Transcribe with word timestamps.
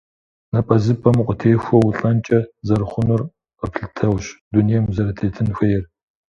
Напӏэзыпӏэм 0.51 1.17
укъытехуэу 1.21 1.85
улӏэнкӏэ 1.87 2.39
зэрыхъунур 2.67 3.21
къэплъытэущ 3.59 4.25
дунейм 4.51 4.83
узэрытетын 4.89 5.47
хуейр. 5.57 5.83